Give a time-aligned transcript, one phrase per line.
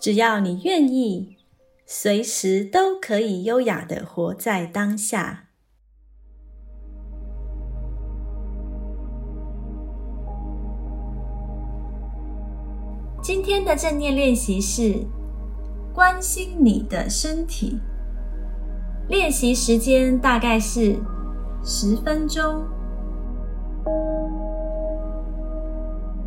[0.00, 1.36] 只要你愿意，
[1.84, 5.46] 随时都可以优雅的活在当下。
[13.20, 15.04] 今天的正念练习是
[15.92, 17.80] 关心你的身体。
[19.08, 20.96] 练习时间大概是
[21.64, 22.62] 十分钟。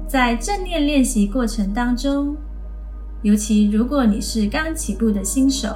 [0.07, 2.35] 在正念练习过程当中，
[3.21, 5.69] 尤其如果你是刚起步的新手，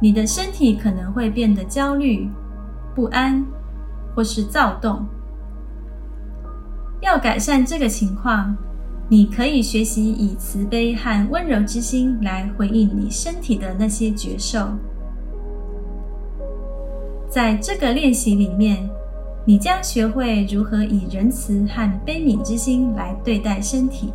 [0.00, 2.28] 你的身体可能会变得焦虑、
[2.94, 3.44] 不安
[4.14, 5.04] 或是躁动。
[7.00, 8.56] 要改善这个情况，
[9.08, 14.68] 你可以学习以慈悲和温柔之心来回应你身体的那些觉受。
[17.28, 18.88] 在这个练习里面。
[19.44, 24.12] 你将学会如何以仁慈和悲悯之心来对待身体。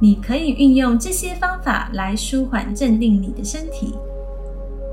[0.00, 3.94] 你可以运用这些方法来舒缓、镇定你的身体。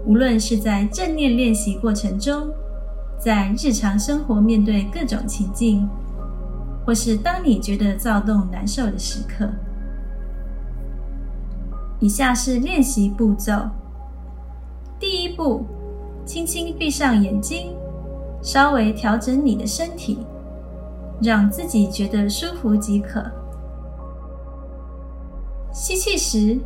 [0.05, 2.49] 无论是在正念练习过程中，
[3.19, 5.87] 在日常生活面对各种情境，
[6.85, 9.49] 或是当你觉得躁动难受的时刻。
[11.99, 13.69] 以下是练习步骤：
[14.99, 15.65] 第一步，
[16.25, 17.73] 轻轻闭上眼睛。
[18.41, 20.19] 稍微调整你的身体，
[21.21, 23.23] 让自己觉得舒服即可。
[25.73, 26.59] 吸气时，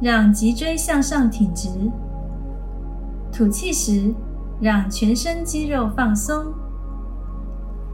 [0.00, 1.90] 让脊椎向上挺直；
[3.32, 4.14] 吐气时，
[4.60, 6.54] 让全身肌肉放松。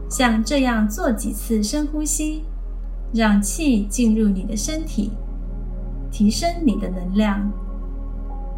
[0.07, 2.43] 像这样做几次深呼吸，
[3.11, 5.11] 让气进入你的身体，
[6.11, 7.51] 提升你的能量，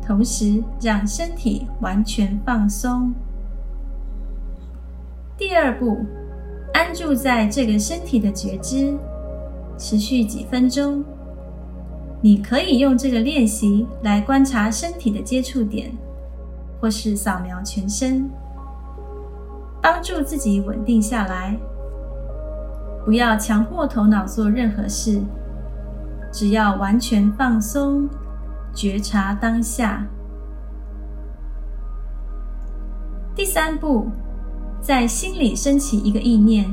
[0.06, 3.14] 同时让身体完全放松。
[5.38, 6.00] 第二步，
[6.74, 8.94] 安住在这个身体的觉知，
[9.78, 11.02] 持续几分钟。
[12.24, 15.92] 你可以用这个练习来观察身体的接触点，
[16.80, 18.30] 或是扫描全身，
[19.82, 21.60] 帮助自己稳定下来。
[23.04, 25.20] 不要强迫头脑做任何事，
[26.32, 28.08] 只要完全放松，
[28.74, 30.08] 觉察当下。
[33.36, 34.08] 第三步。
[34.82, 36.70] 在心里升起一个意念：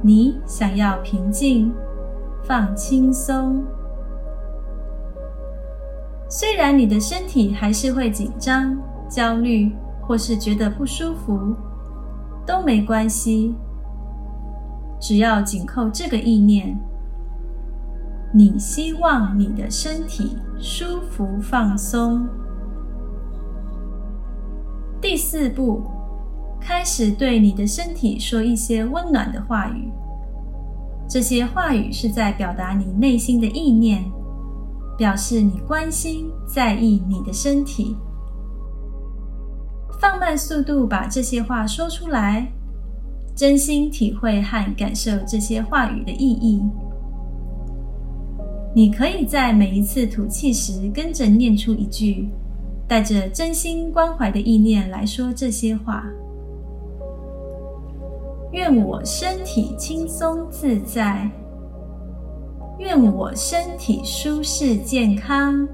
[0.00, 1.70] 你想要平静、
[2.42, 3.62] 放轻松。
[6.34, 8.74] 虽然你的身体还是会紧张、
[9.06, 9.70] 焦虑，
[10.00, 11.54] 或是觉得不舒服，
[12.46, 13.54] 都没关系。
[14.98, 16.74] 只要紧扣这个意念，
[18.32, 22.26] 你希望你的身体舒服、放松。
[25.02, 25.82] 第四步。
[26.58, 29.90] 开始对你的身体说一些温暖的话语，
[31.08, 34.04] 这些话语是在表达你内心的意念，
[34.96, 37.96] 表示你关心、在意你的身体。
[39.98, 42.52] 放慢速度，把这些话说出来，
[43.34, 46.62] 真心体会和感受这些话语的意义。
[48.74, 52.28] 你可以在每一次吐气时跟着念出一句，
[52.88, 56.04] 带着真心关怀的意念来说这些话。
[58.52, 61.30] 愿我身体轻松自在，
[62.82, 65.68] 愿我身体舒适健康，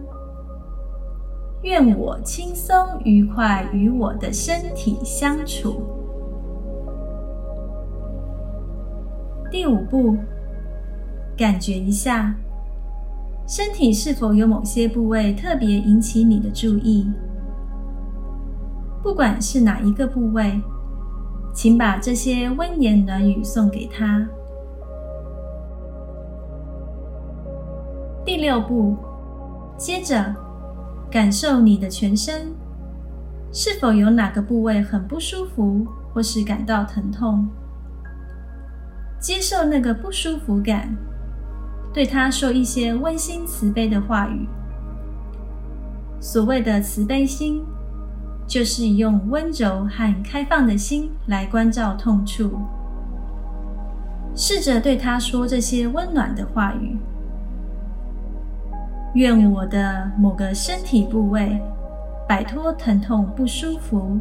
[1.63, 5.83] 愿我轻松愉快与我的身体相处。
[9.51, 10.19] 第五步，
[11.35, 12.37] 感觉一下
[13.47, 17.11] 身体是否有某些部位特别引起你的注意，
[19.03, 20.61] 不管是哪一个部位。
[21.55, 24.29] 请把这些温言暖语送给他。
[28.29, 28.95] 第六步，
[29.79, 30.35] 接着
[31.11, 32.53] 感受你的全身，
[33.51, 37.49] 是否有哪个部位很不舒服，或是感到疼痛？
[39.19, 40.95] 接受那个不舒服感，
[41.91, 44.47] 对他说一些温馨慈悲的话语。
[46.21, 47.65] 所谓的慈悲心。
[48.47, 52.59] 就是用温柔和开放的心来关照痛处，
[54.35, 56.97] 试着对他说这些温暖的话语，
[59.19, 61.61] 愿我的某个身体部位
[62.29, 64.17] 摆脱疼痛不舒服。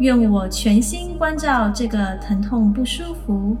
[0.00, 3.56] 愿我全心关照这个疼痛不舒服。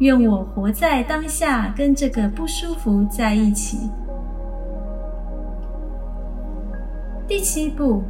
[0.00, 3.88] 愿我活在当下，跟这个不舒服在一起。
[7.28, 8.02] 第七步，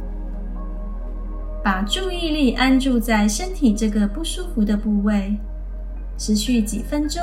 [1.63, 5.37] 把注意力安住在身体这个不舒服的部位，
[6.17, 7.21] 持续几分钟，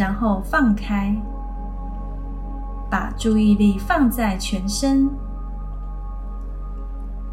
[0.00, 1.14] 然后放开，
[2.90, 5.10] 把注意力放在全身。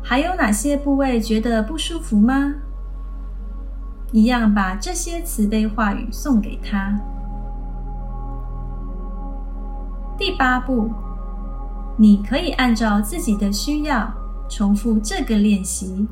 [0.03, 2.55] 还有哪些部位觉得不舒服吗？
[4.11, 6.99] 一样把这些慈悲话语送给他。
[10.17, 10.91] 第八步，
[11.95, 14.11] 你可以按照自己的需要
[14.49, 16.05] 重复这个练习。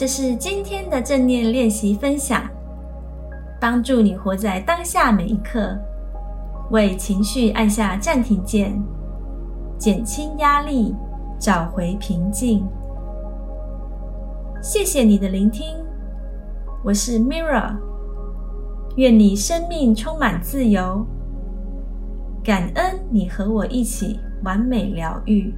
[0.00, 2.42] 这是今天的正念练习分享，
[3.60, 5.76] 帮助你活在当下每一刻。
[6.70, 8.82] 为情绪按下暂停键，
[9.76, 10.94] 减轻压力，
[11.38, 12.66] 找回平静。
[14.62, 15.66] 谢谢你的聆听，
[16.82, 17.76] 我是 Mira。
[18.96, 21.06] 愿你生命充满自由，
[22.42, 25.54] 感恩你和我一起完美疗愈。